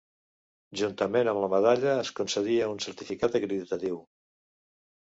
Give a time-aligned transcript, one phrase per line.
[0.81, 4.05] Juntament amb la medalla es concedia un certificat acreditatiu.